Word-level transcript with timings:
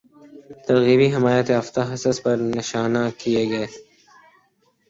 ترغیبی 0.65 1.07
حمایتیافتہ 1.15 1.81
حصص 1.91 2.17
پر 2.23 2.35
نشانہ 2.55 3.03
کیے 3.19 3.43
گئے 3.51 3.67